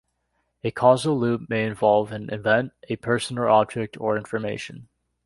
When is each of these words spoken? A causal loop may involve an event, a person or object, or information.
A 0.63 0.71
causal 0.71 1.19
loop 1.19 1.47
may 1.47 1.63
involve 1.63 2.11
an 2.11 2.31
event, 2.33 2.71
a 2.89 2.95
person 2.95 3.37
or 3.37 3.47
object, 3.47 3.97
or 4.01 4.17
information. 4.17 4.87